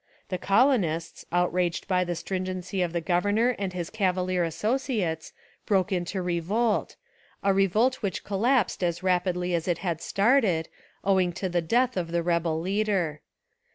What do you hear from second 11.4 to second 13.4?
the death of the rebel leader.